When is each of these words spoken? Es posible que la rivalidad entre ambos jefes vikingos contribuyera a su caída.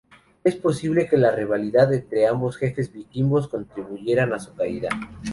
Es 0.43 0.55
posible 0.55 1.07
que 1.07 1.15
la 1.15 1.29
rivalidad 1.29 1.93
entre 1.93 2.25
ambos 2.25 2.57
jefes 2.57 2.91
vikingos 2.91 3.47
contribuyera 3.47 4.23
a 4.35 4.39
su 4.39 4.51
caída. 4.55 4.89